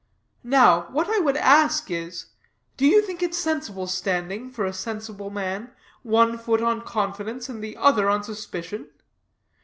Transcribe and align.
Now, 0.43 0.87
what 0.89 1.07
I 1.11 1.19
would 1.19 1.37
ask 1.37 1.91
is, 1.91 2.25
do 2.75 2.87
you 2.87 3.03
think 3.03 3.21
it 3.21 3.35
sensible 3.35 3.85
standing 3.85 4.49
for 4.49 4.65
a 4.65 4.73
sensible 4.73 5.29
man, 5.29 5.73
one 6.01 6.39
foot 6.39 6.59
on 6.63 6.81
confidence 6.81 7.47
and 7.49 7.63
the 7.63 7.77
other 7.77 8.09
on 8.09 8.23
suspicion? 8.23 8.89